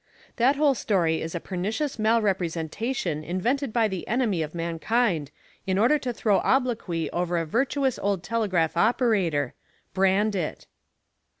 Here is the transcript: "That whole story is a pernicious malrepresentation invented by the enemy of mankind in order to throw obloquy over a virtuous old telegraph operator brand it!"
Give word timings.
"That 0.37 0.55
whole 0.55 0.73
story 0.73 1.21
is 1.21 1.35
a 1.35 1.39
pernicious 1.39 1.97
malrepresentation 1.99 3.23
invented 3.23 3.71
by 3.71 3.87
the 3.87 4.07
enemy 4.07 4.41
of 4.41 4.55
mankind 4.55 5.29
in 5.67 5.77
order 5.77 5.99
to 5.99 6.11
throw 6.11 6.39
obloquy 6.39 7.07
over 7.11 7.37
a 7.37 7.45
virtuous 7.45 7.99
old 7.99 8.23
telegraph 8.23 8.75
operator 8.75 9.53
brand 9.93 10.35
it!" 10.35 10.65